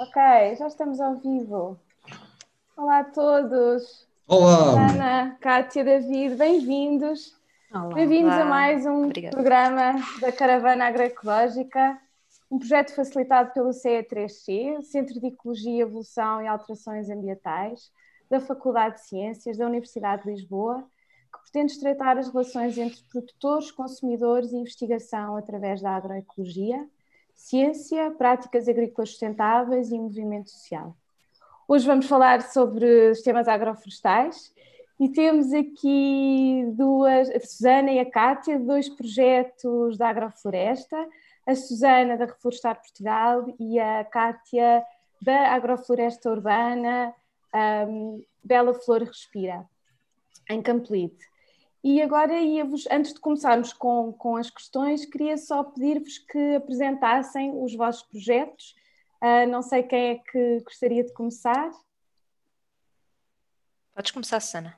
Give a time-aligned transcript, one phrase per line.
[0.00, 1.78] Ok, já estamos ao vivo.
[2.76, 4.04] Olá a todos.
[4.26, 4.90] Olá.
[4.90, 7.36] Ana, Kátia, David, bem-vindos.
[7.94, 9.32] Bem-vindos a mais um Obrigada.
[9.32, 11.96] programa da Caravana Agroecológica,
[12.50, 17.92] um projeto facilitado pelo CE3C, Centro de Ecologia, Evolução e Alterações Ambientais,
[18.28, 20.84] da Faculdade de Ciências da Universidade de Lisboa,
[21.32, 26.88] que pretende estreitar as relações entre produtores, consumidores e investigação através da agroecologia
[27.40, 30.94] ciência, práticas agrícolas sustentáveis e movimento social.
[31.66, 34.52] Hoje vamos falar sobre os temas agroflorestais
[34.98, 41.08] e temos aqui duas, a Susana e a Cátia, dois projetos da agrofloresta,
[41.46, 44.84] a Susana da Reflorestar Portugal e a Cátia
[45.22, 47.14] da agrofloresta urbana
[47.88, 49.66] um, Bela Flor Respira,
[50.48, 51.29] em Campolide.
[51.82, 57.52] E agora ia-vos, antes de começarmos com, com as questões, queria só pedir-vos que apresentassem
[57.62, 58.76] os vossos projetos.
[59.22, 61.70] Uh, não sei quem é que gostaria de começar.
[63.94, 64.76] Podes começar, Susana,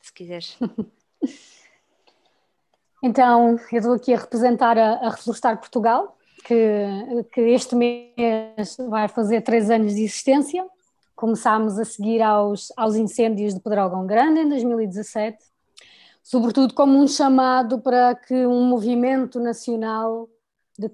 [0.00, 0.58] se quiseres.
[3.04, 6.86] então, eu estou aqui a representar a, a Reflorestar Portugal, que,
[7.34, 10.66] que este mês vai fazer três anos de existência.
[11.14, 15.57] Começámos a seguir aos, aos incêndios de Pedrógão Grande em 2017
[16.28, 20.28] sobretudo como um chamado para que um movimento nacional
[20.78, 20.90] de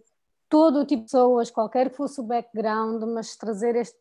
[0.49, 3.99] todo o tipo de pessoas, qualquer que fosse o background, mas trazer este,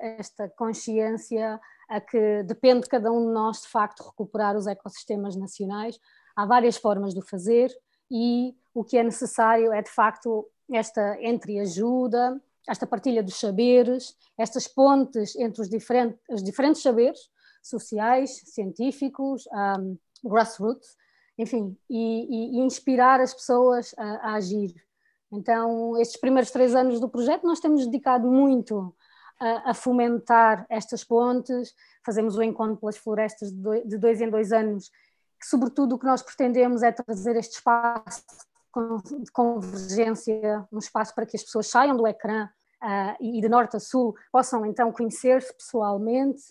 [0.00, 5.36] esta consciência a que depende de cada um de nós, de facto, recuperar os ecossistemas
[5.36, 6.00] nacionais.
[6.34, 7.70] Há várias formas de o fazer
[8.10, 14.66] e o que é necessário é, de facto, esta entreajuda, esta partilha dos saberes, estas
[14.66, 17.28] pontes entre os diferentes, os diferentes saberes
[17.62, 20.96] sociais, científicos, um, grassroots,
[21.38, 24.74] enfim, e, e, inspirar as pessoas a, a, agir.
[25.32, 28.94] Então, estes primeiros três anos do projeto, nós temos dedicado muito
[29.38, 34.28] a, a fomentar estas pontes, fazemos o encontro pelas florestas de dois, de dois em
[34.28, 34.90] dois anos,
[35.40, 38.22] que, sobretudo, o que nós pretendemos é trazer este espaço
[39.22, 42.48] de convergência, um espaço para que as pessoas saiam do ecrã
[42.82, 46.42] uh, e de norte a sul possam então conhecer-se pessoalmente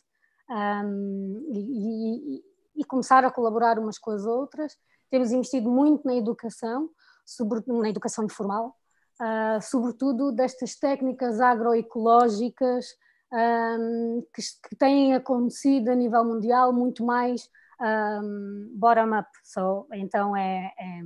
[0.49, 2.43] um, e,
[2.79, 4.77] e começar a colaborar umas com as outras.
[5.11, 6.89] Temos investido muito na educação,
[7.25, 8.75] sobretudo na educação informal,
[9.21, 12.85] uh, sobretudo destas técnicas agroecológicas
[13.31, 17.49] um, que, que, têm acontecido a nível mundial muito mais
[17.81, 19.29] um, bottom-up.
[19.43, 21.01] So, então, é, é,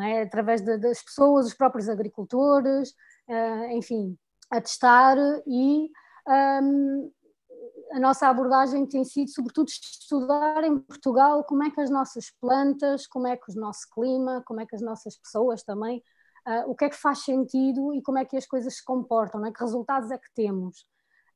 [0.00, 2.90] é através de, das pessoas, os próprios agricultores,
[3.28, 4.16] uh, enfim,
[4.50, 5.90] a testar e
[6.62, 7.12] um,
[7.92, 13.06] a nossa abordagem tem sido, sobretudo, estudar em Portugal como é que as nossas plantas,
[13.06, 16.02] como é que o nosso clima, como é que as nossas pessoas também,
[16.46, 19.44] uh, o que é que faz sentido e como é que as coisas se comportam,
[19.44, 19.52] é?
[19.52, 20.86] que resultados é que temos.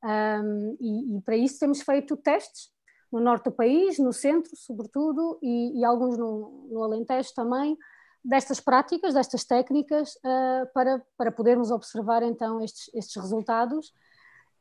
[0.03, 2.69] Um, e, e, para isso temos feito testes
[3.11, 7.77] no norte do país, no centro, sobretudo, e, e alguns no, no, Alentejo também,
[8.23, 13.93] destas práticas, destas técnicas, uh, para, para podermos observar então estes, estes resultados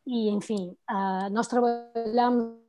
[0.07, 2.67] e, enfim, uh, nós trabalhamos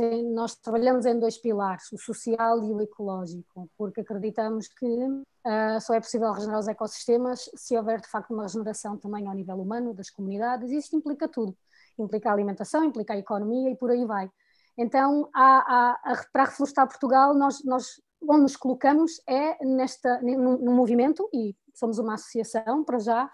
[0.00, 5.80] em, nós trabalhamos em dois pilares, o social e o ecológico, porque acreditamos que uh,
[5.80, 9.56] só é possível regenerar os ecossistemas se houver de facto uma regeneração também ao nível
[9.56, 11.54] humano, das comunidades, e isto implica tudo,
[11.98, 14.30] implica a alimentação, implica a economia e por aí vai.
[14.76, 20.72] Então, há, há, a, para reflorestar Portugal, nós, nós onde nos colocamos é nesta, no,
[20.72, 23.30] movimento, e somos uma associação para já,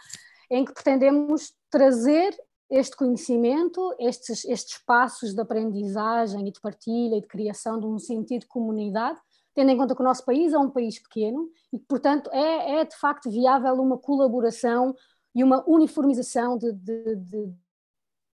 [0.50, 2.34] em que pretendemos trazer
[2.74, 7.98] este conhecimento, estes, estes passos de aprendizagem e de partilha e de criação de um
[7.98, 9.18] sentido de comunidade,
[9.54, 12.84] tendo em conta que o nosso país é um país pequeno e portanto, é, é
[12.84, 14.94] de facto viável uma colaboração
[15.34, 17.54] e uma uniformização de, de, de,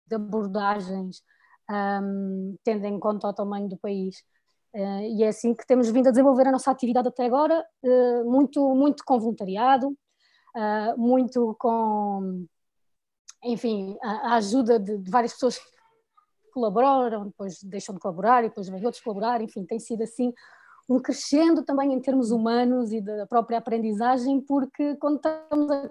[0.06, 1.22] de abordagens,
[1.70, 4.22] um, tendo em conta o tamanho do país.
[4.74, 8.30] Uh, e é assim que temos vindo a desenvolver a nossa atividade até agora, uh,
[8.30, 12.46] muito, muito com voluntariado, uh, muito com
[13.44, 15.70] enfim, a, a ajuda de, de, várias pessoas que
[16.53, 20.32] colaboram, depois deixam de colaborar e depois vêm outros colaborar, enfim, tem sido assim
[20.88, 25.88] um crescendo também em termos humanos e da própria aprendizagem, porque quando estamos a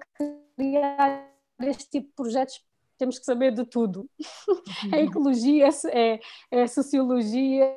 [0.57, 1.29] criar
[1.62, 2.62] este tipo de projetos
[2.97, 4.09] temos que saber de tudo.
[4.94, 6.19] A ecologia é,
[6.51, 7.74] é sociologia,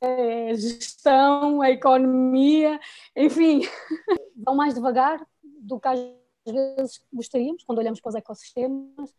[0.00, 2.78] é gestão, a economia,
[3.16, 3.60] enfim,
[4.36, 6.00] vão mais devagar do que às
[6.52, 9.14] vezes gostaríamos, quando olhamos para os ecossistemas,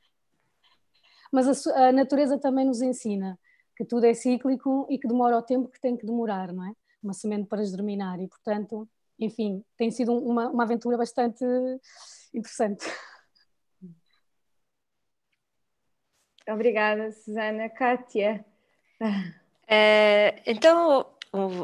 [1.31, 3.39] mas a, a, natureza também nos ensina
[3.75, 6.73] que tudo é cíclico e que demora o tempo que tem que demorar, não é?
[7.03, 8.87] Uma semente para germinar e, portanto,
[9.19, 11.43] enfim, tem sido uma, uma aventura bastante
[12.33, 12.85] interessante.
[16.47, 17.69] Obrigada, Susana.
[17.69, 18.45] Kátia.
[19.01, 21.14] Uh, então,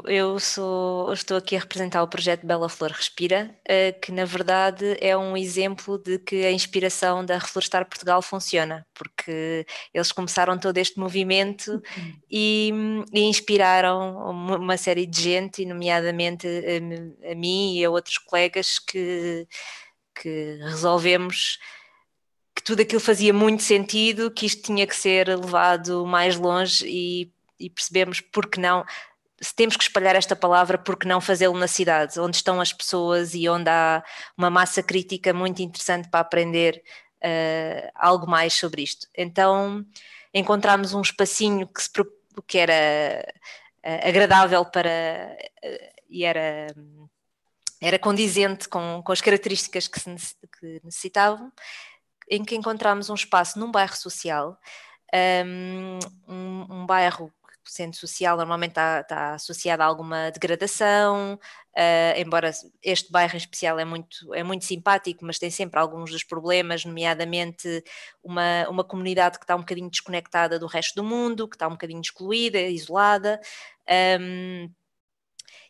[0.06, 4.98] eu sou, estou aqui a representar o projeto Bela Flor Respira, eh, que na verdade
[5.00, 10.78] é um exemplo de que a inspiração da Reflorestar Portugal funciona, porque eles começaram todo
[10.78, 12.14] este movimento uhum.
[12.30, 12.72] e,
[13.14, 19.48] e, inspiraram uma série de gente, nomeadamente a, a mim e a outros colegas que,
[20.16, 21.60] que resolvemos
[22.56, 27.32] que tudo aquilo fazia muito sentido, que isto tinha que ser levado mais longe e,
[27.60, 28.86] e percebemos porque não
[29.42, 32.72] se temos que espalhar esta palavra, por que não fazê-lo na cidade, onde estão as
[32.72, 34.04] pessoas e onde há
[34.38, 36.84] uma massa crítica muito interessante para aprender
[37.24, 39.08] uh, algo mais sobre isto.
[39.18, 39.84] Então
[40.32, 41.90] encontramos um espacinho que, se,
[42.46, 43.26] que era
[43.84, 46.68] uh, agradável para uh, e era,
[47.82, 51.52] era condizente com, com as características que, se, que necessitavam,
[52.30, 54.58] em que encontramos um espaço num bairro social,
[55.14, 56.00] um,
[56.70, 57.34] um bairro
[57.70, 63.80] centro social normalmente está, está associado a alguma degradação, uh, embora este bairro em especial
[63.80, 67.84] é muito, é muito simpático, mas tem sempre alguns dos problemas, nomeadamente
[68.24, 71.72] uma, uma comunidade que está um bocadinho desconectada do resto do mundo, que está um
[71.72, 73.40] bocadinho excluída, isolada,
[74.20, 74.70] um,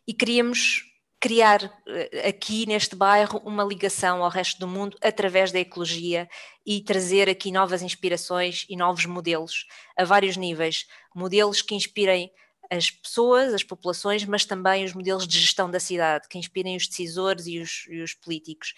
[0.07, 0.90] e queríamos
[1.21, 6.27] criar eh, aqui neste bairro uma ligação ao resto do mundo através da ecologia
[6.65, 10.87] e trazer aqui novas inspirações e novos modelos a vários níveis.
[11.15, 12.31] Modelos que inspirem
[12.71, 16.87] as pessoas, as populações, mas também os modelos de gestão da cidade, que inspirem os
[16.87, 18.73] decisores e os, e os políticos.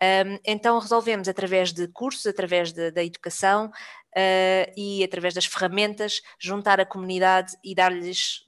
[0.00, 6.20] Um, então resolvemos através de cursos, através de, da educação uh, e através das ferramentas,
[6.38, 8.44] juntar a comunidade e dar-lhes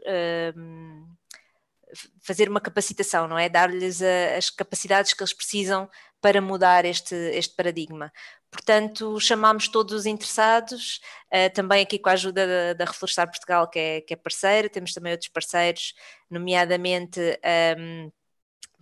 [2.21, 3.49] fazer uma capacitação, não é?
[3.49, 5.89] Dar-lhes as capacidades que eles precisam
[6.21, 8.13] para mudar este, este paradigma.
[8.51, 11.01] Portanto, chamámos todos os interessados,
[11.33, 14.69] uh, também aqui com a ajuda da, da Reflorestar Portugal, que é, que é parceira,
[14.69, 15.95] temos também outros parceiros,
[16.29, 17.21] nomeadamente.
[17.21, 18.13] Um, ehm,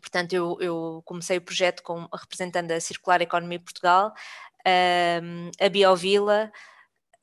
[0.00, 4.14] portanto, eu, eu, comecei o projeto com, representando a Circular Economia Portugal,
[4.66, 6.50] um, ehm, a Biovila,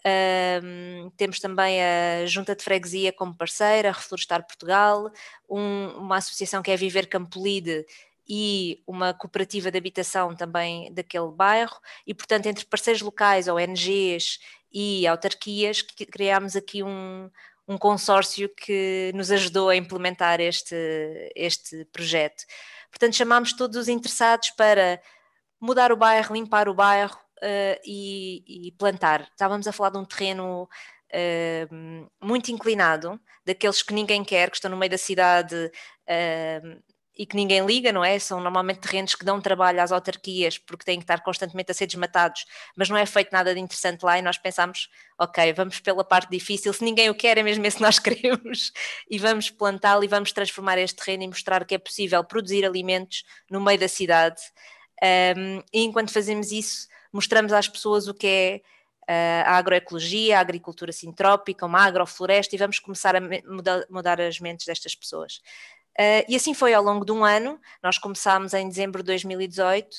[0.06, 5.12] um, temos também a Junta de Freguesia como parceira, Reflorestar Portugal,
[5.50, 7.86] um, uma associação que é Viver Campolide
[8.28, 14.40] e uma cooperativa de habitação também daquele bairro, e portanto entre parceiros locais, ONGs
[14.72, 17.30] e autarquias, criámos aqui um,
[17.68, 20.76] um consórcio que nos ajudou a implementar este,
[21.36, 22.44] este projeto.
[22.92, 25.02] Portanto, chamámos todos os interessados para
[25.60, 29.28] mudar o bairro, limpar o bairro, uh, e, e, plantar.
[29.32, 34.72] Estávamos a falar de um terreno uh, muito inclinado, daqueles que ninguém quer, que estão
[34.72, 36.84] no meio da cidade uh,
[37.18, 38.20] e que ninguém liga, não é?
[38.20, 41.88] São normalmente terrenos que dão trabalho às autarquias porque têm que estar constantemente a ser
[41.88, 42.46] desmatados,
[42.76, 46.30] mas não é feito nada de interessante lá e nós pensamos, ok, vamos pela parte
[46.30, 48.72] difícil, se ninguém o quer é mesmo esse que nós queremos
[49.10, 53.24] e vamos plantá-lo e vamos transformar este terreno e mostrar que é possível produzir alimentos
[53.50, 54.42] no meio da cidade.
[55.02, 58.62] Um, e enquanto fazemos isso, mostramos às pessoas o que é
[59.08, 64.40] eh, a agroecologia, a agricultura sintrópica, uma agrofloresta e vamos começar a mudar, mudar as
[64.40, 65.38] mentes destas pessoas.
[65.98, 69.96] Uh, e assim foi ao longo de um ano, nós começámos em dezembro de 2018
[69.96, 69.98] um,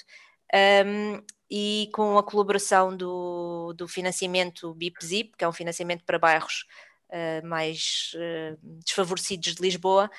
[0.52, 6.67] ehm, e com a colaboração do, do financiamento BIPZIP, que é um financiamento para bairros
[7.08, 10.10] uh, mais uh, desfavorecidos de Lisboa,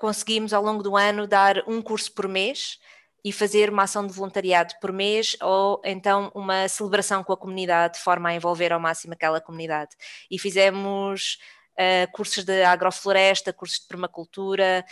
[0.00, 2.78] conseguimos ao longo do ano dar um curso por mês
[3.24, 7.94] e fazer uma ação de voluntariado por mês ou então uma celebração com a comunidade
[7.94, 9.90] de forma a envolver ao máximo aquela comunidade.
[10.30, 11.38] E fizemos
[11.74, 14.84] uh, cursos de agrofloresta, cursos de permacultura,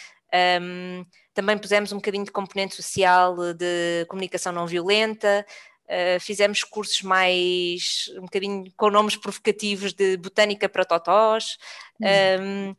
[0.60, 5.46] um, também pusemos um bocadinho de componente social de comunicação não violenta,
[5.84, 11.56] uh, fizemos cursos mais um bocadinho com nomes provocativos de botânica para totós.
[12.00, 12.70] Uhum.
[12.70, 12.76] Um,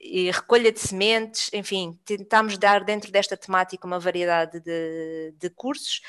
[0.00, 6.00] e recolha de sementes, enfim, tentámos dar dentro desta temática uma variedade de, de cursos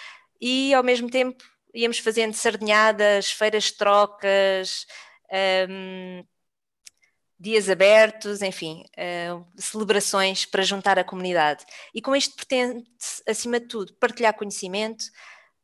[0.42, 4.86] e ao mesmo tempo íamos fazendo sardinhadas, feiras de trocas,
[5.70, 6.24] um,
[7.40, 11.66] dias abertos, enfim, uh, celebrações para juntar a comunidade.
[11.94, 12.84] E com isto pretende,
[13.28, 15.06] acima de tudo, partilhar conhecimento,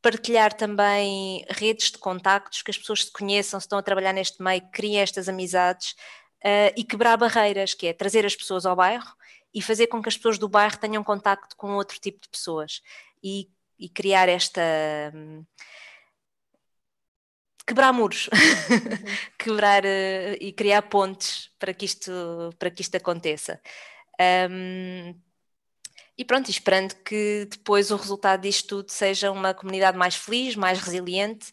[0.02, 4.42] partilhar também redes de contactos, que as pessoas se conheçam, se estão a trabalhar neste
[4.44, 5.96] meio, criem estas amizades
[6.44, 9.16] uh, e quebrar barreiras, que é trazer as pessoas ao bairro
[9.54, 12.82] e fazer com que as pessoas do bairro tenham contacto com outro tipo de pessoas
[13.24, 14.62] e, e criar esta.
[15.14, 15.46] Um,
[17.66, 18.30] quebrar muros,
[19.40, 22.12] quebrar uh, e criar pontes para que isto,
[22.60, 23.62] para que isto aconteça.
[24.50, 25.16] Um,
[26.18, 30.80] e pronto, esperando que depois o resultado disto tudo seja uma comunidade mais feliz, mais
[30.80, 31.52] resiliente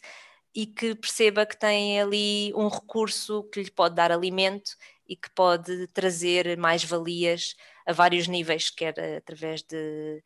[0.54, 4.72] e que perceba que tem ali um recurso que lhe pode dar alimento
[5.08, 10.22] e que pode trazer mais valias a vários níveis, quer através de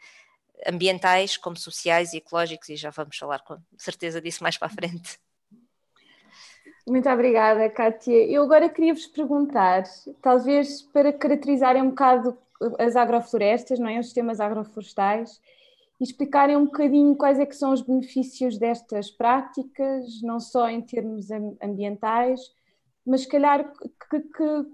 [0.66, 4.70] ambientais, como sociais e ecológicos, e já vamos falar com certeza disso mais para a
[4.70, 5.18] frente.
[6.86, 8.26] Muito obrigada, Kátia.
[8.26, 9.84] Eu agora queria vos perguntar,
[10.20, 12.36] talvez para caracterizarem um bocado
[12.78, 13.98] as agroflorestas, não é?
[13.98, 15.40] os sistemas agroflorestais,
[16.04, 21.30] explicarem um bocadinho quais é que são os benefícios destas práticas, não só em termos
[21.62, 22.40] ambientais,
[23.06, 23.72] mas se calhar
[24.10, 24.64] que, que,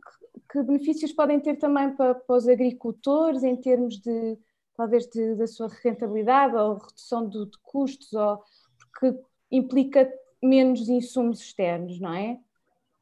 [0.51, 4.39] que benefícios podem ter também para, para, os agricultores em termos de
[4.77, 8.43] talvez de, da sua rentabilidade ou redução do, de custos, ou
[8.79, 9.21] porque
[9.51, 10.11] implica
[10.43, 12.39] menos insumos externos, não é?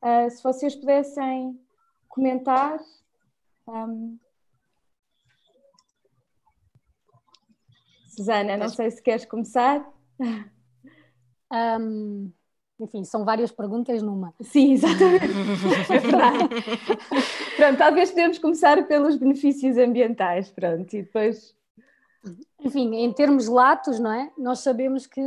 [0.03, 1.59] Uh, se vocês pudessem
[2.09, 2.79] comentar.
[3.67, 4.19] Um...
[8.19, 9.89] Susana, não sei se queres começar.
[11.81, 12.33] Um,
[12.81, 14.35] enfim, são várias perguntas numa.
[14.41, 15.25] Sim, exatamente.
[15.89, 16.49] é verdade.
[17.57, 21.57] pronto, talvez podemos começar pelos benefícios ambientais, pronto, e depois
[22.61, 24.33] enfim, em termos latos, não é?
[24.37, 25.21] Nós sabemos que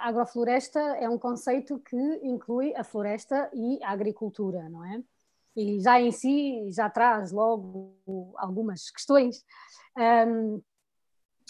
[0.00, 5.00] a agrofloresta é um conceito que inclui a floresta e a agricultura, não é?
[5.56, 7.94] E já em si já traz logo
[8.36, 9.44] algumas questões.
[9.96, 10.60] Um,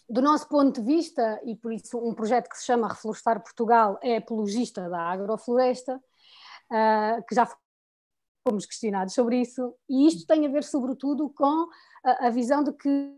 [0.08, 3.98] do nosso ponto de vista, e por isso um projeto que se chama Reflorestar Portugal
[4.02, 7.46] é apologista da agrofloresta, uh, que já
[8.46, 11.68] fomos questionados sobre isso, e isto tem a ver sobretudo com
[12.04, 13.14] a, a visão de que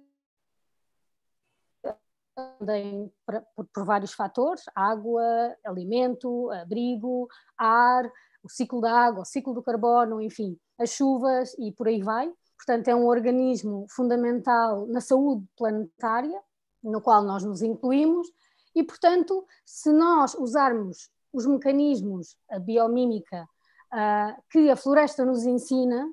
[3.25, 5.23] por, por, vários fatores: água,
[5.64, 8.11] alimento, abrigo, ar,
[8.42, 12.32] o ciclo da água, o ciclo do carbono, enfim, as chuvas e por aí vai.
[12.56, 16.40] Portanto, é um organismo fundamental na saúde planetária,
[16.83, 18.29] no qual nós nos incluímos,
[18.75, 23.49] e, portanto, se nós usarmos os mecanismos, a biomímica,
[23.93, 26.09] uh, que a floresta nos ensina,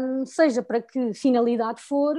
[0.00, 2.16] um, seja para que finalidade for,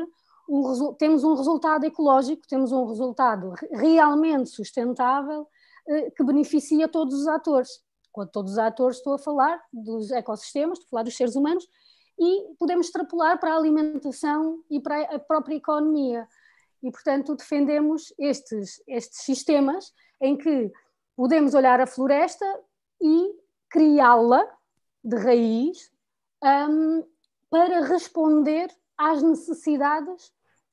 [0.48, 5.48] um, temos um resultado ecológico, temos um resultado realmente sustentável
[5.88, 7.84] eh, que beneficia todos os atores.
[8.12, 11.68] Quando todos os atores estou a falar dos ecossistemas, estou a falar dos seres humanos,
[12.20, 16.28] e podemos extrapolar para a alimentação e para a própria economia.
[16.82, 20.72] E, portanto, defendemos estes, estes sistemas em que
[21.16, 22.46] podemos olhar a floresta
[23.02, 23.36] e
[23.70, 24.46] criá-la
[25.04, 25.92] de raiz
[26.44, 27.04] um,
[27.50, 30.32] para responder às necessidades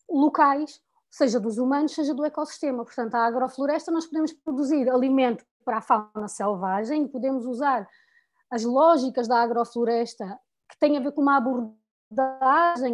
[0.08, 2.84] locais, seja dos humanos, seja do ecossistema.
[2.84, 7.88] Portanto, a agrofloresta nós podemos produzir alimento para a fauna selvagem podemos usar
[8.50, 11.86] as lógicas da agrofloresta que têm a ver com uma abordagem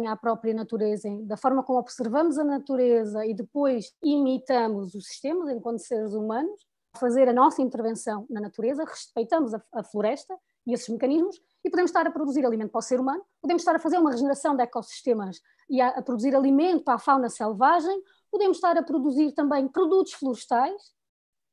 [0.07, 5.79] à própria natureza, da forma como observamos a natureza e depois imitamos os sistemas enquanto
[5.79, 6.65] seres humanos,
[6.97, 11.89] fazer a nossa intervenção na natureza, respeitamos a, a floresta e esses mecanismos e podemos
[11.89, 14.63] estar a produzir alimento para o ser humano, podemos estar a fazer uma regeneração de
[14.63, 18.01] ecossistemas e a, a produzir alimento para a fauna selvagem,
[18.31, 20.93] podemos estar a produzir também produtos florestais,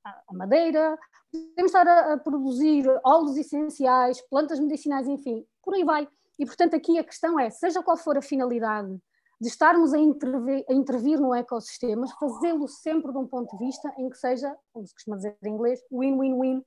[0.05, 0.99] a madeira,
[1.31, 6.09] podemos estar a, a, produzir óleos essenciais, plantas medicinais, enfim, por aí vai.
[6.41, 8.99] E, portanto, aqui a questão é, seja qual for a finalidade
[9.39, 13.93] de estarmos a intervir, a intervir no ecossistema, fazê-lo sempre de um ponto de vista
[13.99, 16.65] em que seja, como se costuma dizer em inglês, win-win-win,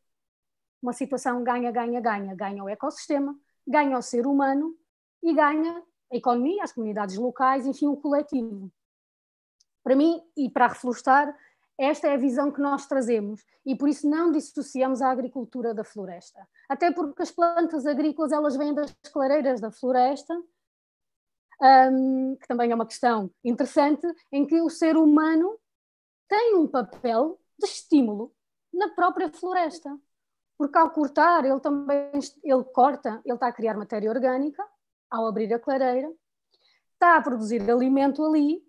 [0.79, 2.35] uma situação ganha, ganha, ganha.
[2.35, 4.75] Ganha o ecossistema, ganha o ser humano
[5.23, 8.71] e ganha a economia, as comunidades locais, enfim, o coletivo.
[9.83, 11.35] Para mim, e para reflorestar,
[11.77, 15.83] esta é a visão que nós trazemos e por isso não dissociamos a agricultura da
[15.83, 16.47] floresta.
[16.69, 20.33] Até porque as plantas agrícolas elas vêm das clareiras da floresta,
[21.61, 25.57] um, que também é uma questão interessante, em que o ser humano
[26.27, 28.33] tem um papel de estímulo
[28.71, 29.97] na própria floresta.
[30.57, 32.11] Porque ao cortar, ele também
[32.43, 34.63] ele corta, ele está a criar matéria orgânica,
[35.09, 36.11] ao abrir a clareira,
[36.93, 38.63] está a produzir alimento ali,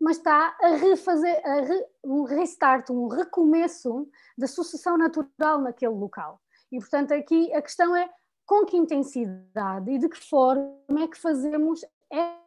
[0.00, 6.40] mas está a refazer a re, um restart, um recomeço da sucessão natural naquele local.
[6.72, 8.08] E, portanto, aqui a questão é
[8.46, 11.84] com que intensidade e de que forma é que fazemos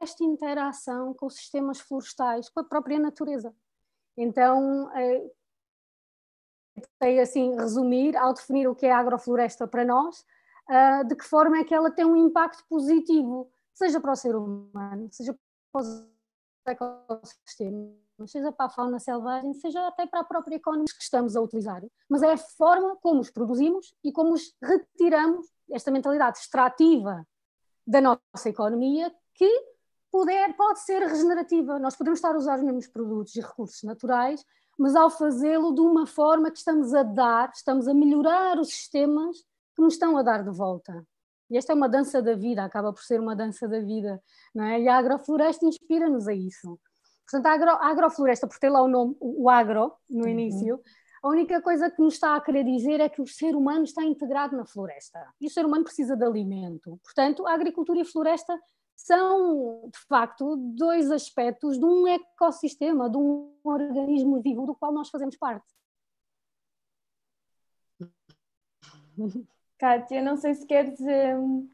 [0.01, 3.55] esta interação com os sistemas florestais, com a própria natureza.
[4.17, 5.31] Então, eh,
[6.75, 10.25] tentei assim resumir ao definir o que é a agrofloresta para nós,
[10.69, 14.35] uh, de que forma é que ela tem um impacto positivo, seja para o ser
[14.35, 15.37] humano, seja
[15.71, 16.12] para os
[16.65, 17.93] ecossistemas,
[18.27, 21.81] seja para a fauna selvagem, seja até para a própria economia que estamos a utilizar.
[22.09, 27.25] Mas é a forma como os produzimos e como os retiramos, esta mentalidade extrativa
[27.85, 29.49] da nossa economia, que
[30.11, 31.79] poder, pode ser regenerativa.
[31.79, 34.45] Nós podemos estar a usar os mesmos produtos e recursos naturais,
[34.77, 39.37] mas ao fazê-lo de uma forma que estamos a dar, estamos a melhorar os sistemas
[39.75, 41.05] que nos estão a dar de volta.
[41.53, 44.19] E esta é uma dança da vida, acaba por ser uma dança da vida,
[44.55, 44.81] não é?
[44.81, 46.79] E a agrofloresta inspira-nos a isso.
[47.29, 50.29] Portanto, a, agro, a, agrofloresta, por ter lá o nome, o agro, no uhum.
[50.29, 50.81] início,
[51.21, 54.03] a única coisa que nos está a querer dizer é que o ser humano está
[54.03, 55.23] integrado na floresta.
[55.39, 56.99] E o ser humano precisa de alimento.
[57.03, 58.59] Portanto, a agricultura e a floresta
[58.95, 65.09] são, de facto, dois aspectos de um ecossistema, de um organismo vivo do qual nós
[65.09, 65.67] fazemos parte.
[69.77, 70.99] Kátia, não sei se queres.
[70.99, 71.69] Um...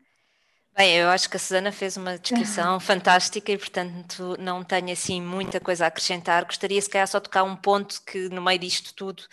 [0.76, 5.22] Bem, eu acho que a Susana fez uma descrição fantástica e, portanto, não tenho assim
[5.22, 6.46] muita coisa a acrescentar.
[6.46, 9.24] Gostaria, se calhar, só tocar um ponto que, no meio disto tudo,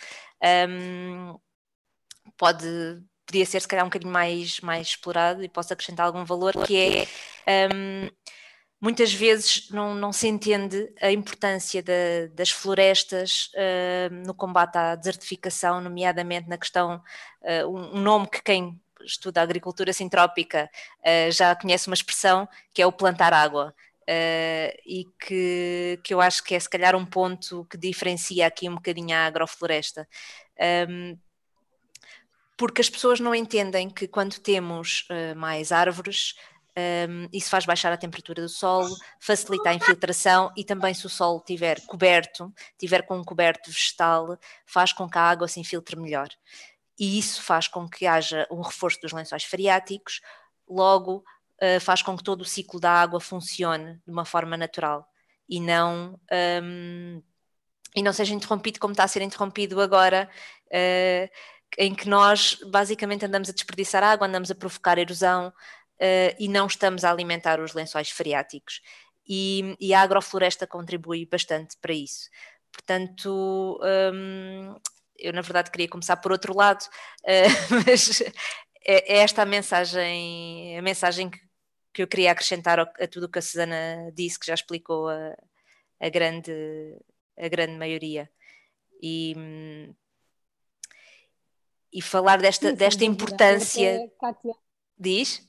[0.69, 1.39] um,
[2.37, 2.67] pode
[3.27, 7.05] podia ser se calhar um bocadinho mais, mais explorado e posso acrescentar algum valor, que
[7.45, 8.09] é um,
[8.79, 11.83] muitas vezes não, não se entende a importância
[12.33, 17.01] das florestas uh, no combate à desertificação, nomeadamente na questão,
[17.41, 20.69] uh, um, nome que quem estuda agricultura sintrópica
[20.99, 23.73] uh, já conhece uma expressão que é o plantar água.
[24.85, 28.75] E que, que eu acho que é se calhar um ponto que diferencia aqui um
[28.75, 30.07] bocadinho a agrofloresta.
[30.87, 31.17] Um,
[32.55, 35.05] porque as pessoas não entendem que quando temos
[35.35, 36.35] mais árvores,
[36.77, 41.09] um, isso faz baixar a temperatura do solo, facilita a infiltração e também se o
[41.09, 45.95] solo estiver coberto, tiver com um coberto vegetal, faz com que a água se infiltre
[45.95, 46.29] melhor.
[46.99, 50.21] E isso faz com que haja um reforço dos lençóis freáticos,
[50.69, 51.23] logo
[51.61, 55.09] uh, faz com que todo o ciclo da água funcione de uma forma natural
[55.49, 56.19] e não,
[56.61, 57.23] um,
[57.95, 60.29] e não seja interrompido como está a ser interrompido agora.
[60.67, 61.27] Uh,
[61.77, 65.51] em que nós basicamente andamos a desperdiçar água, andamos a provocar erosão
[66.01, 68.81] uh, e não estamos a alimentar os lençóis freáticos.
[69.27, 72.29] E, e a agrofloresta contribui bastante para isso.
[72.71, 73.79] Portanto,
[74.13, 74.75] um,
[75.17, 78.21] eu na verdade queria começar por outro lado, uh, mas
[78.85, 81.39] é, é, esta a mensagem, a mensagem que,
[81.93, 85.35] que eu queria acrescentar a tudo o que a Susana disse, que já explicou a,
[85.99, 86.51] a grande,
[87.37, 88.29] a grande maioria.
[89.01, 89.35] E,
[91.91, 93.99] e falar desta, Sim, desta importância.
[94.97, 95.47] Diz?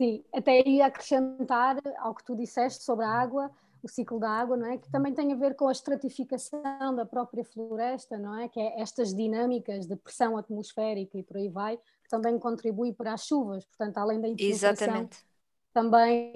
[0.00, 3.50] Sim, até ia acrescentar ao que tu disseste sobre a água,
[3.82, 4.78] o ciclo da água, não é?
[4.78, 8.48] Que também tem a ver com a estratificação da própria floresta, não é?
[8.48, 13.12] Que é estas dinâmicas de pressão atmosférica e por aí vai, que também contribui para
[13.12, 15.08] as chuvas, portanto, além da infiltração.
[15.74, 16.32] Também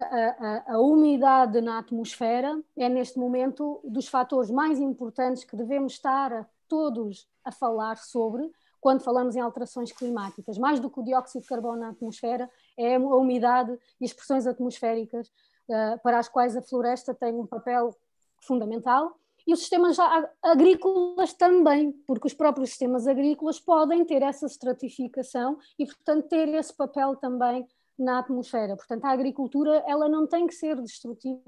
[0.00, 5.92] a, a, a umidade na atmosfera é neste momento dos fatores mais importantes que devemos
[5.92, 10.58] estar todos a falar sobre quando falamos em alterações climáticas.
[10.58, 14.46] Mais do que o dióxido de carbono na atmosfera, é a umidade e as pressões
[14.46, 15.28] atmosféricas
[15.68, 17.94] uh, para as quais a floresta tem um papel
[18.40, 19.98] fundamental e os sistemas
[20.42, 26.74] agrícolas também, porque os próprios sistemas agrícolas podem ter essa estratificação e, portanto, ter esse
[26.74, 27.66] papel também
[27.98, 28.74] na atmosfera.
[28.74, 31.38] Portanto, a agricultura ela não tem que ser destrutiva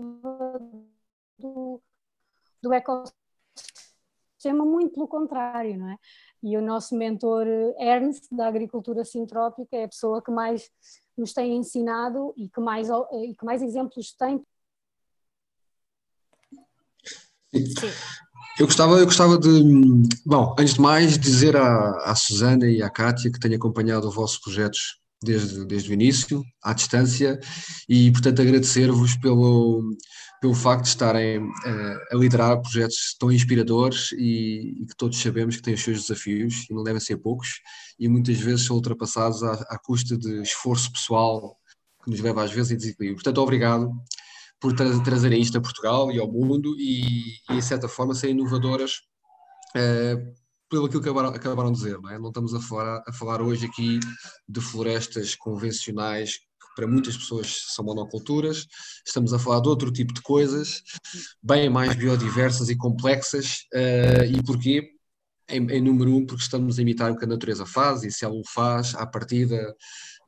[1.39, 1.81] do,
[2.63, 3.27] do ecossistema
[4.47, 5.99] sistema, muito pelo contrário, não é?
[6.43, 7.47] E o nosso mentor
[7.79, 10.71] Ernst, da agricultura sintrópica, é a pessoa que mais
[11.17, 14.45] nos tem ensinado e que mais, e que mais exemplos tem.
[17.53, 17.91] Sim.
[18.59, 19.49] Eu gostava, eu gostava de,
[20.25, 24.15] bom, antes de mais, dizer à, à Susana e à Kátia que tenho acompanhado os
[24.15, 27.39] vossos projetos desde, desde o início, à distância,
[27.89, 29.83] e portanto agradecer-vos pelo,
[30.41, 35.57] pelo facto de estarem uh, a liderar projetos tão inspiradores e, e, que todos sabemos
[35.57, 37.61] que têm os seus desafios e não devem ser poucos,
[37.99, 41.57] e muitas vezes são ultrapassados à, à custa de esforço pessoal
[42.05, 43.17] que nos leva às vezes a desequilíbrio.
[43.17, 43.91] Portanto, obrigado
[44.61, 48.37] por tra trazerem isto a Portugal e ao mundo e, e, de certa forma, serem
[48.37, 48.93] inovadoras.
[49.77, 52.19] Uh, pelo que acabaram, acabaram de dizer, não é?
[52.19, 54.01] Não estamos a falar, a falar hoje aqui
[54.49, 58.67] de florestas convencionais que para muitas pessoas são monoculturas,
[59.07, 60.83] estamos a falar de outro tipo de coisas,
[61.43, 64.93] bem mais biodiversas e complexas, uh, e porquê?
[65.49, 68.25] Em, em, número um, porque estamos a imitar o que a natureza faz, e se
[68.25, 69.75] ela o faz, à partida,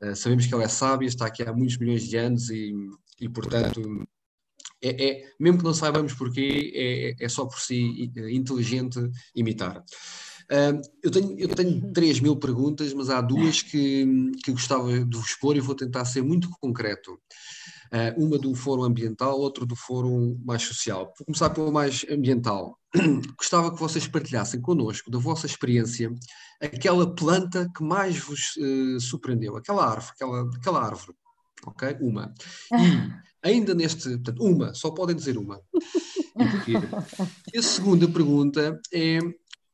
[0.01, 2.73] uh, sabemos que ela é sábia, está aqui há muitos milhões de anos, e,
[3.19, 4.07] e portanto,
[4.81, 6.71] é, é, mesmo que não saibamos porquê,
[7.19, 8.99] é, é só por si inteligente
[9.35, 9.83] imitar.
[10.51, 15.15] Uh, eu, tenho, eu tenho 3 mil perguntas, mas há duas que, que gostava de
[15.15, 17.19] vos expor e vou tentar ser muito concreto.
[17.91, 21.13] Uh, uma do fórum ambiental, outra do fórum mais social.
[21.17, 22.79] Vou começar pelo mais ambiental.
[23.37, 26.11] Gostava que vocês partilhassem connosco, da vossa experiência,
[26.59, 31.17] aquela planta que mais vos uh, surpreendeu, aquela árvore, aquela, aquela árvore.
[31.65, 31.97] Ok?
[32.01, 32.33] Uma.
[32.73, 33.11] E
[33.47, 34.09] ainda neste.
[34.09, 35.61] Portanto, uma, só podem dizer uma.
[36.67, 37.53] E?
[37.53, 39.19] E a segunda pergunta é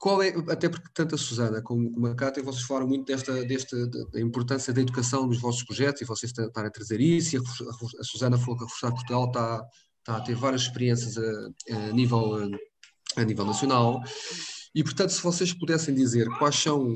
[0.05, 3.87] qual é, até porque tanto a Susana como, a Cátia, vocês falaram muito desta, desta
[3.87, 7.41] da importância da educação nos vossos projetos e vocês estão a trazer isso, e a,
[7.41, 11.91] a Susana falou que a Reforçar Portugal está, está a ter várias experiências a, a,
[11.91, 12.35] nível,
[13.15, 13.99] a nível nacional,
[14.75, 16.95] e portanto se vocês pudessem dizer quais são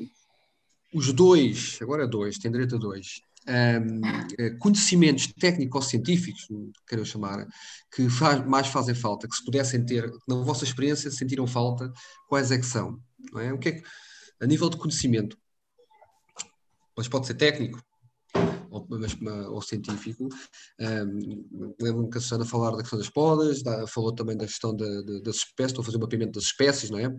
[0.93, 4.01] os dois, agora é dois, tem direito a dois, um,
[4.37, 6.47] eh, conhecimentos técnico-científicos,
[6.87, 7.47] quero chamar,
[7.93, 11.91] que faz, mais fazem falta, que se pudessem ter, na vossa experiência, sentiram falta,
[12.27, 12.99] quais é que são?
[13.37, 13.53] É?
[13.53, 13.83] O que é que,
[14.41, 15.37] a nível de conhecimento,
[16.95, 17.81] mas pode ser técnico,
[18.69, 19.17] ou, mas,
[19.49, 20.29] ou científico.
[20.79, 24.75] Um, Lembro-me que a Susana falar da questão das podas, da, falou também da questão
[24.75, 27.09] da, da, das espécies, estou a fazer um mapeamento das espécies, não é?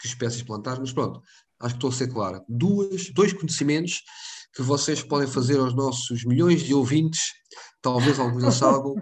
[0.00, 1.22] Que espécies plantar, mas pronto,
[1.60, 2.44] acho que estou a ser claro.
[2.48, 4.02] Duas, dois conhecimentos
[4.54, 7.32] que vocês podem fazer aos nossos milhões de ouvintes,
[7.80, 8.94] talvez alguns já saibam,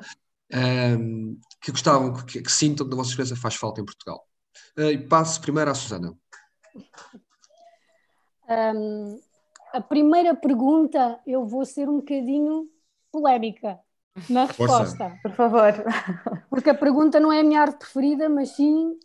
[0.98, 4.26] um, que gostavam, que, que, sintam que a vossa experiência faz falta em Portugal.
[4.76, 6.14] Uh, e passo primeiro à Susana.
[8.48, 9.20] Um,
[9.72, 12.68] a primeira pergunta, eu vou ser um bocadinho
[13.11, 13.78] polémica
[14.30, 14.96] na resposta.
[14.96, 15.18] Força.
[15.22, 15.72] Por favor.
[16.48, 18.98] Porque a pergunta não é a minha arte preferida, mas sim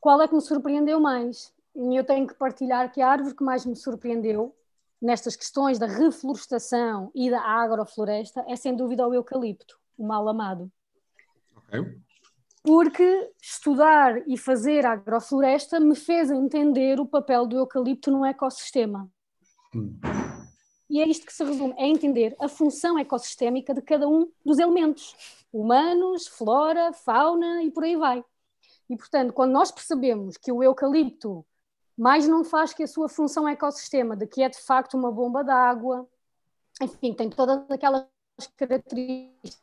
[0.00, 1.52] qual é que me surpreendeu mais.
[1.74, 4.54] E eu tenho que partilhar que a árvore que mais me surpreendeu
[5.04, 10.72] nestas questões da reflorestação e da agrofloresta é sem dúvida o eucalipto, o mal amado.
[11.58, 12.00] Okay.
[12.62, 19.10] Porque estudar e fazer agrofloresta me fez entender o papel do eucalipto no ecossistema.
[19.74, 20.00] Hum.
[20.88, 24.58] E é isto que se resume, é entender a função ecossistémica de cada um dos
[24.58, 25.14] elementos,
[25.52, 28.24] humanos, flora, fauna e por aí vai.
[28.88, 31.44] E portanto, quando nós percebemos que o eucalipto
[31.96, 35.42] mas não faz que a sua função ecossistema, de que é de facto uma bomba
[35.42, 36.08] d'água,
[36.82, 38.06] enfim, tem todas aquelas
[38.56, 39.62] características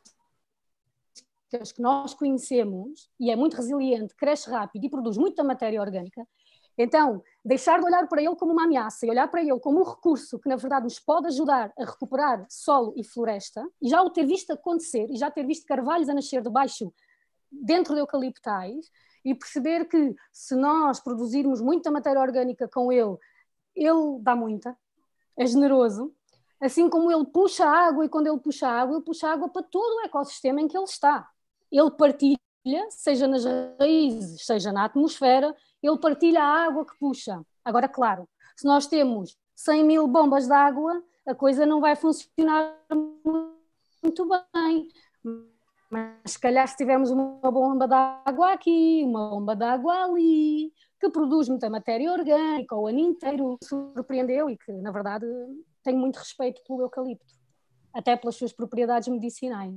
[1.74, 6.26] que nós conhecemos e é muito resiliente, cresce rápido e produz muita matéria orgânica.
[6.78, 9.84] Então, deixar de olhar para ele como uma ameaça e olhar para ele como um
[9.84, 14.08] recurso que, na verdade, nos pode ajudar a recuperar solo e floresta, e já o
[14.08, 16.90] ter visto acontecer, e já ter visto carvalhos a nascer debaixo,
[17.50, 18.90] dentro de eucaliptais,
[19.24, 23.16] e perceber que se nós produzirmos muita matéria orgânica com ele,
[23.74, 24.76] ele dá muita,
[25.36, 26.12] é generoso,
[26.60, 29.96] assim como ele puxa água e quando ele puxa água, ele puxa água para todo
[29.96, 31.28] o ecossistema em que ele está.
[31.70, 32.38] Ele partilha,
[32.90, 33.44] seja nas
[33.78, 37.40] raízes, seja na atmosfera, ele partilha a água que puxa.
[37.64, 42.76] Agora, claro, se nós temos 100 mil bombas de água, a coisa não vai funcionar
[44.02, 44.88] muito bem.
[45.92, 50.72] Mas se calhar se tivermos uma bomba de água aqui, uma bomba de água ali,
[50.98, 55.26] que produz muita matéria orgânica o ano inteiro, surpreendeu e que, na verdade,
[55.84, 57.34] tenho muito respeito pelo eucalipto,
[57.92, 59.74] até pelas suas propriedades medicinais.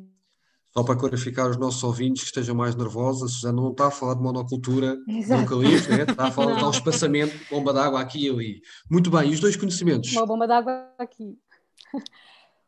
[0.71, 3.91] Só para clarificar os nossos ouvintes que estejam mais nervosos, a Susana não está a
[3.91, 5.43] falar de monocultura Exato.
[5.43, 6.03] do eucalipto, né?
[6.03, 8.61] está a falar de um espaçamento, bomba de água aqui e ali.
[8.89, 10.13] Muito bem, e os dois conhecimentos?
[10.13, 11.37] Uma bomba de água aqui.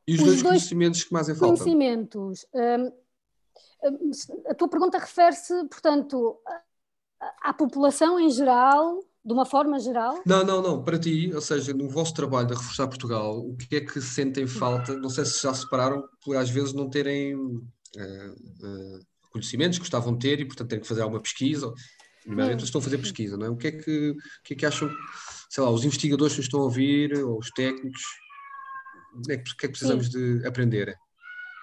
[0.06, 1.58] E os, os dois, dois, conhecimentos que mais em falta?
[1.58, 2.46] Conhecimentos.
[2.54, 2.92] Hum,
[4.48, 6.40] a tua pergunta refere-se, portanto,
[7.42, 10.22] à população em geral, de uma forma geral?
[10.26, 10.84] Não, não, não.
[10.84, 14.48] Para ti, ou seja, no vosso trabalho de reforçar Portugal, o que é que sentem
[14.48, 14.96] falta?
[14.98, 19.00] Não sei se já separaram, por às vezes não terem uh, uh,
[19.32, 21.74] conhecimentos que gostavam de ter e, portanto, terem que fazer alguma pesquisa.
[22.24, 23.50] Primeiramente, estão a fazer pesquisa, não é?
[23.50, 24.90] O que é que, o que, é que acham,
[25.50, 28.02] sei lá, os investigadores que estão a ouvir, ou os técnicos,
[29.14, 30.40] o que é que, é precisamos Sim.
[30.40, 30.94] de aprender?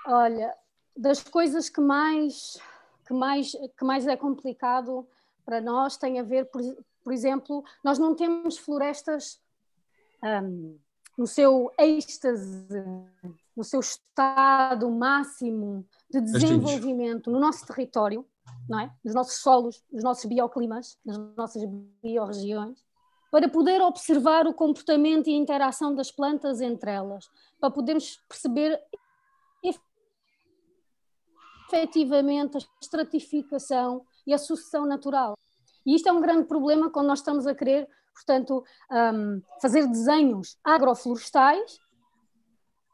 [0.07, 0.53] Olha,
[0.97, 2.59] das coisas que mais,
[3.07, 5.07] que mais, que mais é complicado
[5.45, 6.61] para nós tem a ver, por,
[7.03, 9.41] por exemplo, nós não temos florestas
[10.23, 10.79] um,
[11.17, 12.67] no seu êxtase,
[13.57, 18.27] no seu estado máximo de desenvolvimento no nosso território,
[18.69, 18.93] não é?
[19.05, 21.63] nos nossos solos, nos nossos bioclimas, nas nossas
[22.03, 22.83] biorregiões,
[23.31, 27.29] para poder observar o comportamento e a interação das plantas entre elas,
[27.61, 28.81] para podermos perceber
[31.75, 35.37] efetivamente a estratificação e a sucessão natural.
[35.85, 40.57] E isto é um grande problema quando nós estamos a querer, portanto, um, fazer desenhos
[40.65, 41.79] agroflorestais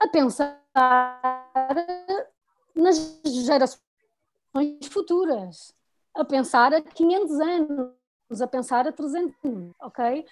[0.01, 0.61] a pensar
[2.75, 3.81] nas gerações
[4.91, 5.75] futuras,
[6.15, 10.27] a pensar a 500 anos, a pensar a 300 anos, ok?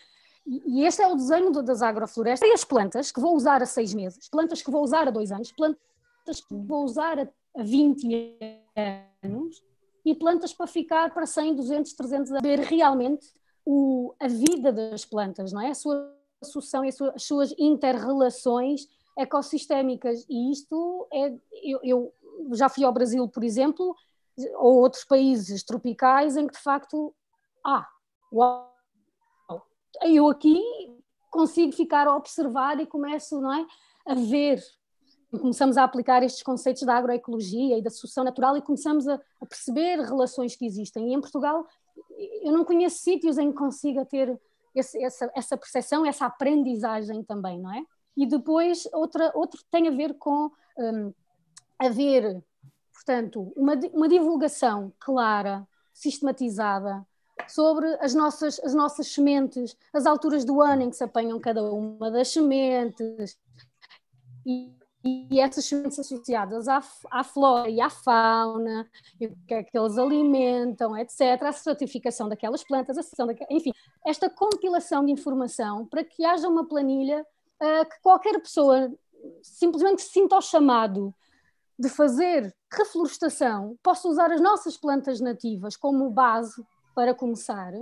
[0.47, 2.49] E este é o desenho das agroflorestas.
[2.49, 5.31] E as plantas que vou usar a seis meses, plantas que vou usar a dois
[5.31, 8.39] anos, plantas que vou usar a 20
[9.23, 9.63] anos
[10.05, 12.43] e plantas para ficar para 100, 200, 300 anos.
[12.43, 13.27] Ver realmente
[13.65, 15.71] o, a vida das plantas, não é?
[15.71, 20.25] A sua sucessão e as suas interrelações ecossistémicas.
[20.29, 21.35] E isto é.
[21.63, 22.13] Eu, eu
[22.55, 23.95] já fui ao Brasil, por exemplo,
[24.57, 27.15] ou outros países tropicais em que de facto,
[27.67, 27.87] ah,
[28.33, 28.73] uau,
[30.03, 30.63] eu aqui
[31.31, 33.67] consigo ficar a observar e começo não é,
[34.07, 34.63] a ver
[35.31, 39.47] começamos a aplicar estes conceitos da agroecologia e da sucessão natural e começamos a, a,
[39.47, 41.11] perceber relações que existem.
[41.11, 41.67] E em Portugal,
[42.43, 44.41] eu não conheço sítios em que consiga ter
[44.75, 47.83] esse, essa, essa percepção, essa aprendizagem também, não é?
[48.17, 51.13] E depois, outra, outro tem a ver com um,
[51.79, 52.43] haver,
[52.93, 57.07] portanto, uma, uma divulgação clara, sistematizada,
[57.47, 61.63] sobre as nossas, as nossas sementes, as alturas do ano em que se apanham cada
[61.63, 63.39] uma das sementes,
[65.31, 68.89] e essas sementes associadas à, à, flora e à fauna,
[69.21, 73.51] e o que é que eles alimentam, etc., a certificação daquelas plantas, a sessão daquelas,
[73.51, 73.73] enfim,
[74.07, 77.27] esta compilação de informação para que haja uma planilha
[77.61, 78.93] uh, que qualquer pessoa
[79.43, 81.15] simplesmente sinta ao chamado
[81.79, 87.73] de fazer reflorestação, possa usar as nossas plantas nativas como base para começar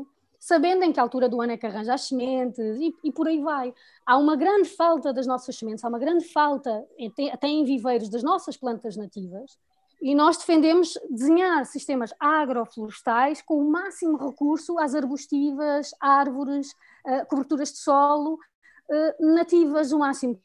[0.47, 3.41] sabendo em que altura do ano é que arranja as sementes e, e, por aí
[3.41, 3.75] vai.
[4.07, 6.87] Há uma grande falta das nossas sementes, há uma grande falta,
[7.33, 9.59] até em viveiros, das nossas plantas nativas,
[10.01, 16.71] e nós defendemos desenhar sistemas agroflorestais com o máximo recurso às arbustivas, árvores,
[17.05, 20.41] uh, coberturas de solo, uh, nativas o máximo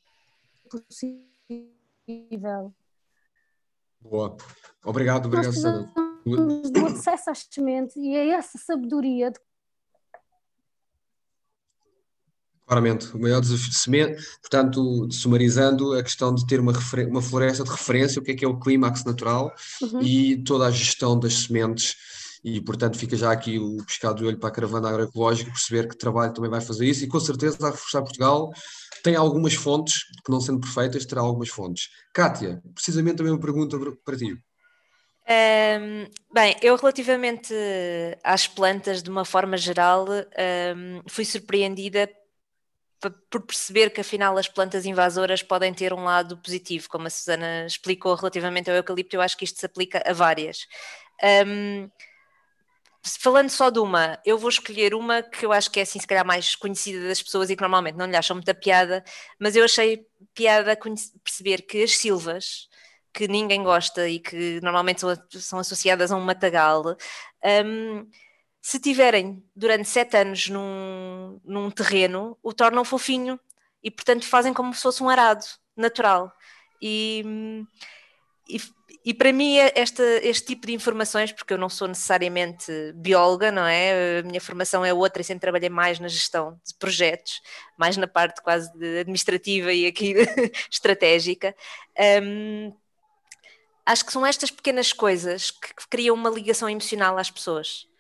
[0.68, 2.74] possível.
[4.00, 4.36] Boa.
[4.84, 5.92] Obrigado, obrigado, Sandra.
[6.26, 9.40] Do acesso às sementes e a essa sabedoria de
[12.72, 16.72] Claramente, o maior desafio de semente, portanto, sumarizando a questão de ter uma,
[17.10, 20.02] uma floresta de referência, o que é que é o clímax natural uhum.
[20.02, 21.98] e toda a gestão das sementes
[22.42, 25.98] e portanto fica já aqui o pescado de olho para a caravana agroecológica, perceber que
[25.98, 28.54] trabalho também vai fazer isso e com certeza a Reforçar Portugal
[29.04, 31.90] tem algumas fontes, que não sendo perfeitas, terá algumas fontes.
[32.14, 34.32] Kátia, precisamente também uma pergunta para ti.
[34.32, 37.54] Um, bem, eu relativamente
[38.24, 42.10] às plantas, de uma forma geral, um, fui surpreendida
[43.10, 47.66] por perceber que afinal as plantas invasoras podem ter um lado positivo, como a Susana
[47.66, 50.68] explicou relativamente ao eucalipto, eu acho que isto se aplica a várias.
[51.46, 51.90] Um,
[53.20, 56.08] falando só de uma, eu vou escolher uma que eu acho que é assim, se
[56.08, 59.04] calhar, mais conhecida das pessoas e que normalmente não lhe acham muita piada,
[59.40, 60.78] mas eu achei piada
[61.24, 62.70] perceber que as silvas,
[63.14, 65.02] que ninguém gosta e que normalmente
[65.40, 66.96] são, associadas a um matagal,
[67.66, 68.08] um,
[68.62, 73.39] se tiverem durante sete anos num, num terreno, o tornam fofinho
[73.84, 75.43] e, portanto, fazem como se fosse um arado
[75.76, 76.32] natural.
[76.80, 77.65] E,
[78.47, 78.62] e,
[79.04, 83.65] e para mim, esta, este tipo de informações, porque eu não sou necessariamente bióloga, não
[83.65, 84.19] é?
[84.19, 87.41] A minha formação é outra e sempre trabalhei mais na gestão de projetos,
[87.76, 88.69] mais na parte quase
[89.00, 90.13] administrativa e aqui
[90.69, 91.56] estratégica.
[92.21, 92.71] Um,
[93.88, 97.91] acho que são estas pequenas coisas que criam uma ligação emocional às pessoas.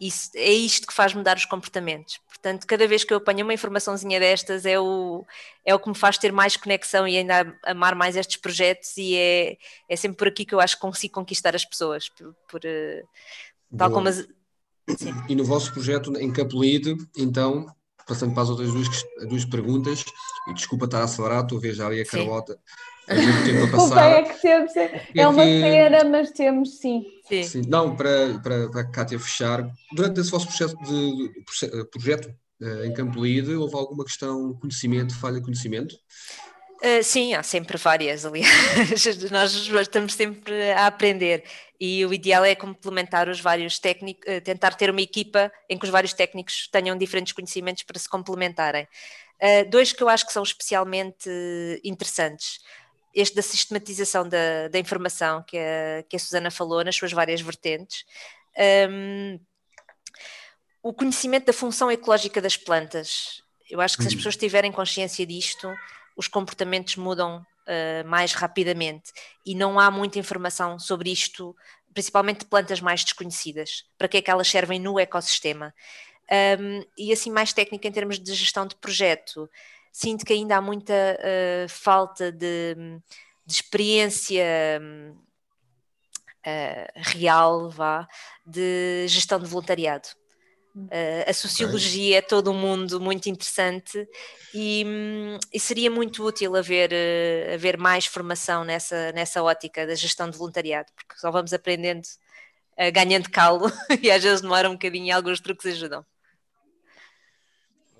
[0.00, 2.20] Isso, é isto que faz mudar os comportamentos.
[2.28, 5.26] Portanto, cada vez que eu apanho uma informaçãozinha destas, é o,
[5.64, 9.16] é o que me faz ter mais conexão e ainda amar mais estes projetos, e
[9.16, 9.56] é,
[9.88, 12.08] é sempre por aqui que eu acho que consigo conquistar as pessoas.
[12.10, 13.02] Por, por eh,
[13.76, 14.26] tal como as...
[15.28, 17.66] E no vosso projeto em Capelide, então,
[18.06, 18.88] passando para as outras duas,
[19.28, 20.04] duas perguntas,
[20.48, 22.58] e desculpa estar a acelerar, estou a ver já ali a Carlota.
[23.08, 24.72] Sim Desculpa, é que temos.
[24.76, 25.60] É, é uma que...
[25.60, 27.04] pena, mas temos sim.
[27.26, 27.42] sim.
[27.42, 27.62] sim.
[27.66, 32.28] Não, para, para, para a Cátia fechar, durante esse vosso processo de, de projeto
[32.60, 35.94] uh, em Campo Lide, houve alguma questão de conhecimento, falha de conhecimento?
[36.82, 38.50] Uh, sim, há sempre várias, aliás.
[39.32, 41.42] Nós estamos sempre a aprender
[41.80, 45.84] e o ideal é complementar os vários técnicos, uh, tentar ter uma equipa em que
[45.84, 48.86] os vários técnicos tenham diferentes conhecimentos para se complementarem.
[49.42, 51.28] Uh, dois que eu acho que são especialmente
[51.84, 52.58] interessantes
[53.14, 57.40] este da sistematização da, da informação que a, que a Susana falou nas suas várias
[57.40, 58.04] vertentes.
[58.90, 59.40] Um,
[60.82, 63.42] o conhecimento da função ecológica das plantas.
[63.70, 64.16] Eu acho que se as hum.
[64.18, 65.72] pessoas tiverem consciência disto,
[66.16, 69.12] os comportamentos mudam uh, mais rapidamente
[69.44, 71.54] e não há muita informação sobre isto,
[71.92, 75.74] principalmente de plantas mais desconhecidas, para que é que elas servem no ecossistema.
[76.60, 79.48] Um, e assim, mais técnica em termos de gestão de projeto
[79.98, 82.76] sinto que ainda há muita uh, falta de,
[83.44, 84.80] de experiência
[86.46, 88.06] uh, real, vá,
[88.46, 90.08] de gestão de voluntariado.
[90.76, 92.14] Uh, a sociologia okay.
[92.18, 94.08] é todo um mundo muito interessante
[94.54, 99.96] e, um, e seria muito útil haver, uh, haver mais formação nessa, nessa ótica da
[99.96, 103.66] gestão de voluntariado, porque só vamos aprendendo, uh, ganhando calo
[104.00, 106.06] e às vezes demora um bocadinho e alguns truques ajudam.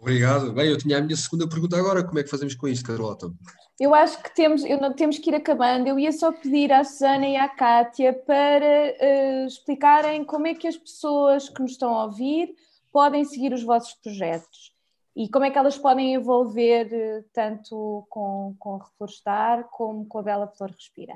[0.01, 0.53] Obrigado.
[0.53, 2.05] Bem, eu tinha a minha segunda pergunta agora.
[2.05, 3.33] Como é que fazemos com isto, Carlota?
[3.79, 5.87] eu acho que temos, eu não, temos que ir acabando.
[5.87, 10.67] Eu ia só pedir à Susana e à Kátia para uh, explicarem como é que
[10.67, 12.57] as pessoas que nos estão a ouvir
[12.93, 14.75] podem seguir os vossos projetos
[15.15, 20.23] e como é que elas podem envolver uh, tanto com, com Reflorestar como com a
[20.23, 21.15] Bela Flor Respira.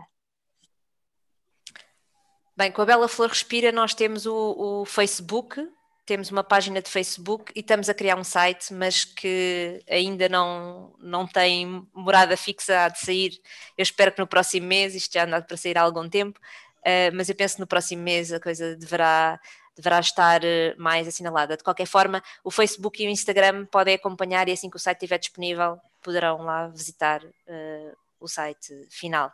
[2.56, 5.68] Bem, com a Bela Flor Respira nós temos o, o Facebook,
[6.12, 10.94] temos uma página de Facebook e estamos a criar um site, mas que ainda não,
[10.98, 13.40] não tem morada fixa de sair.
[13.78, 16.38] Eu espero que no próximo mês, isto já anda para sair há algum tempo,
[16.80, 19.40] uh, mas eu penso que no próximo mês a coisa deverá,
[19.74, 21.56] deverá estar eh, mais assinalada.
[21.56, 24.98] De qualquer forma, o Facebook e o Instagram podem acompanhar e assim que o site
[24.98, 29.32] estiver disponível, poderão lá visitar uh, o site final.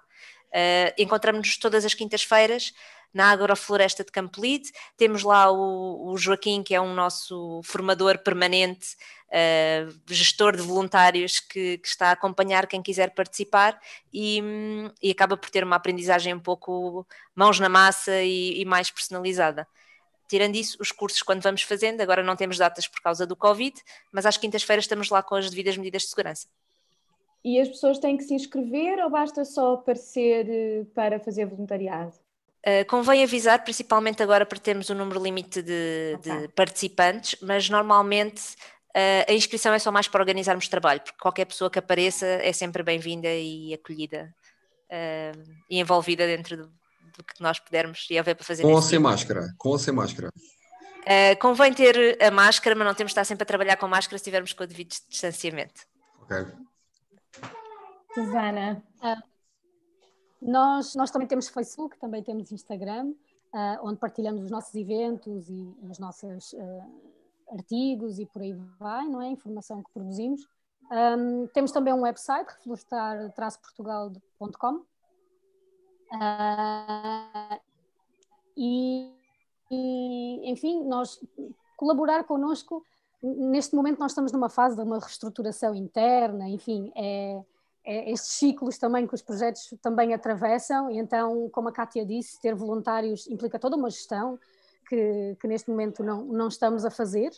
[0.51, 2.73] Uh, Encontramos-nos todas as quintas-feiras
[3.13, 4.71] na Agrofloresta de Campolide.
[4.97, 8.97] Temos lá o, o, Joaquim, que é um nosso formador permanente,
[9.29, 13.81] uh, gestor de voluntários, que, que, está a acompanhar quem quiser participar
[14.13, 14.43] e,
[15.03, 19.67] e, acaba por ter uma aprendizagem um pouco mãos na massa e, e mais personalizada.
[20.29, 23.75] Tirando isso, os cursos, quando vamos fazendo, agora não temos datas por causa do Covid,
[24.13, 26.47] mas às quintas-feiras estamos lá com as devidas medidas de segurança.
[27.43, 32.13] E as pessoas têm que se inscrever ou basta só aparecer eh, para fazer voluntariado?
[32.69, 36.41] Uh, convém avisar, principalmente agora para termos um número limite de, okay.
[36.41, 38.43] de participantes, mas normalmente
[38.91, 42.53] uh, a inscrição é só mais para organizarmos trabalho, porque qualquer pessoa que apareça é
[42.53, 44.35] sempre bem-vinda e acolhida
[44.91, 48.65] uh, e envolvida dentro do, do, que nós pudermos e haver para fazer.
[48.65, 49.55] Com ou sem máscara?
[49.57, 50.31] Com ou sem máscara?
[51.41, 54.25] convém ter a máscara, mas não temos de estar sempre a trabalhar com máscara se
[54.25, 55.87] tivermos com o devido distanciamento.
[56.21, 56.45] Ok.
[58.13, 58.83] Susana.
[60.41, 63.13] Nós, nós também temos Facebook, também temos Instagram,
[63.53, 66.85] uh, onde partilhamos os nossos eventos e os nossos uh,
[67.51, 69.29] artigos e por aí vai, não é?
[69.29, 70.47] Informação que produzimos.
[70.91, 74.75] Um, temos também um website, reflorestar-portugal.com.
[74.75, 74.87] Uh,
[76.15, 77.61] ah,
[78.57, 79.13] e,
[79.71, 81.21] e, enfim, nós
[81.77, 82.83] colaborar connosco,
[83.23, 87.45] neste momento nós estamos numa fase de uma reestruturação interna, enfim, é,
[87.89, 92.39] é, estes ciclos também que os projetos também atravessam, e então, como a Kátia disse,
[92.39, 94.39] ter voluntários implica toda uma gestão
[94.87, 97.31] que, que neste momento não, não estamos a fazer.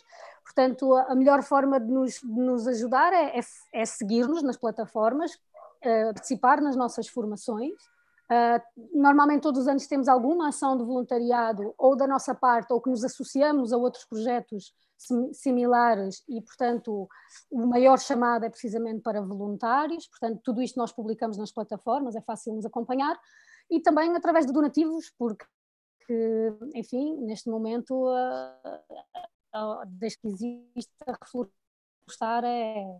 [0.43, 4.57] Portanto, a, a melhor forma de nos, de nos ajudar é, é, é seguir-nos nas
[4.57, 7.73] plataformas, uh, participar nas nossas formações.
[8.31, 8.61] Uh,
[8.93, 12.89] normalmente todos os anos temos alguma ação de voluntariado ou da nossa parte ou que
[12.89, 14.73] nos associamos a outros projetos
[15.33, 17.09] similares e, portanto,
[17.49, 22.21] o maior chamado é precisamente para voluntários, portanto, tudo isto nós publicamos nas plataformas, é
[22.21, 23.19] fácil nos acompanhar,
[23.69, 25.45] e também através de donativos, porque,
[26.75, 28.05] enfim, neste momento,
[29.87, 32.99] desde que existe a reflorestar, é,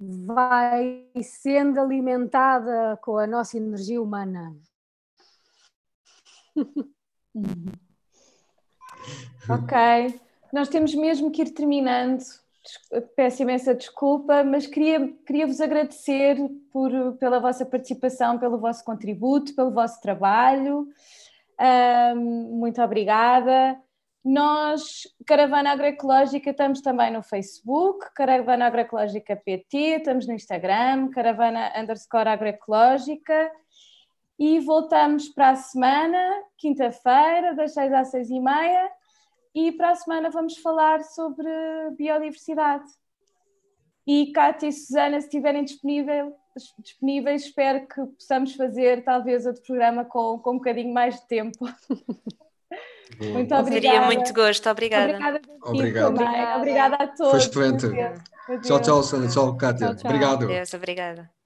[0.00, 4.56] vai sendo alimentada com a nossa energia humana.
[9.48, 10.20] Ok,
[10.52, 12.22] nós temos mesmo que ir terminando.
[13.16, 16.36] Peço imensa desculpa, mas queria, queria vos agradecer
[16.70, 20.86] por, pela vossa participação, pelo vosso contributo, pelo vosso trabalho.
[21.58, 23.80] Um, muito obrigada.
[24.28, 32.28] Nós, Caravana Agroecológica, estamos também no Facebook, Caravana Agroecológica PT, estamos no Instagram, Caravana underscore
[32.28, 33.50] agroecológica.
[34.38, 38.90] E voltamos para a semana, quinta-feira, das 6 às 6 e meia
[39.54, 41.48] e para a semana vamos falar sobre
[41.96, 42.84] biodiversidade.
[44.06, 46.36] E Cátia e Susana, se estiverem disponível,
[46.80, 51.60] disponíveis, espero que possamos fazer talvez outro programa com, com um bocadinho mais de tempo.
[53.20, 53.70] Muito obrigada.
[53.70, 55.40] Teria muito gosto, obrigada.
[55.62, 56.56] Obrigada, obrigado.
[56.56, 57.30] obrigada a todos.
[57.30, 57.86] Foi excelente.
[58.62, 59.28] Tchau, tchau, Susana.
[59.28, 59.88] Tchau, Cátia.
[59.88, 60.10] Tchau, tchau.
[60.10, 60.46] Obrigado.
[60.46, 61.37] Deus, obrigada.